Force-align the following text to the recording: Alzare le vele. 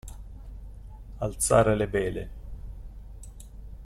Alzare 1.27 1.75
le 1.75 1.85
vele. 1.85 2.25